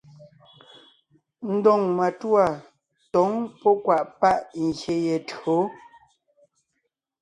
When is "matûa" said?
1.97-2.45